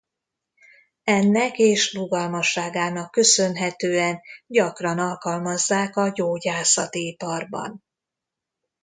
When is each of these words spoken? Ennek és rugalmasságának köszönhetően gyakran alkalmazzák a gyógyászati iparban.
Ennek 1.03 1.57
és 1.59 1.93
rugalmasságának 1.93 3.11
köszönhetően 3.11 4.19
gyakran 4.47 4.99
alkalmazzák 4.99 5.95
a 5.95 6.09
gyógyászati 6.11 7.07
iparban. 7.07 7.83